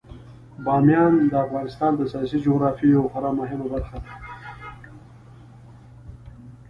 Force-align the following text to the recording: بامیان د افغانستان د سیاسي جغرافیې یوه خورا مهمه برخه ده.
بامیان 0.65 1.13
د 1.31 1.33
افغانستان 1.45 1.91
د 1.97 2.01
سیاسي 2.11 2.37
جغرافیې 2.45 2.91
یوه 2.95 3.09
خورا 3.11 3.31
مهمه 3.39 3.65
برخه 3.73 3.97
ده. 4.03 4.13